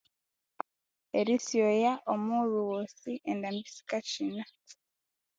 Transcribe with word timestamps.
Erisyoya 1.19 1.93
omughulhu 2.13 2.59
ghosi 2.69 3.13
endambi 3.31 3.69
sikachina 3.75 4.43